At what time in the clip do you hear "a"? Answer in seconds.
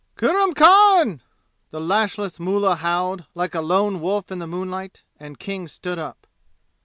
3.53-3.61